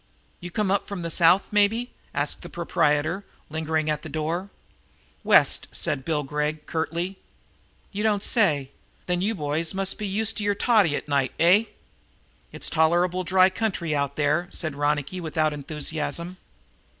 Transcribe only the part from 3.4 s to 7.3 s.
lingering at the door. "West," said Bill Gregg curtly.